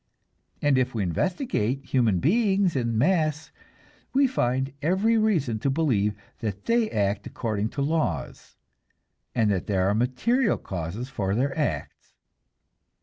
[0.63, 3.51] And if we investigate human beings in the mass,
[4.13, 8.57] we find every reason to believe that they act according to laws,
[9.35, 12.15] and that there are material causes for their acts.